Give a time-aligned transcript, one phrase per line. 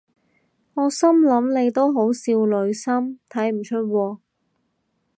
[0.73, 4.19] 我心諗你都好少女心睇唔出喎